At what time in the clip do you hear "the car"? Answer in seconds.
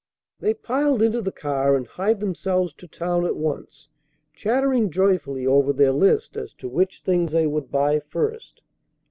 1.21-1.75